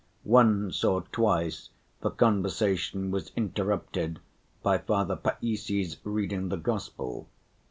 Once 0.25 0.83
or 0.83 1.03
twice 1.11 1.69
the 1.99 2.09
conversation 2.09 3.11
was 3.11 3.31
interrupted 3.35 4.19
by 4.63 4.79
Father 4.79 5.15
Païssy's 5.15 5.95
reading 6.03 6.49
the 6.49 6.57
Gospel. 6.57 7.29